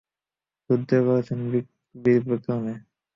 [0.69, 1.39] যুদ্ধ করেছেন
[1.95, 2.73] বীরবিক্রমে।